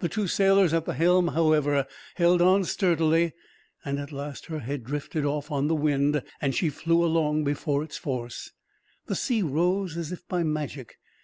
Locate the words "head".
4.58-4.82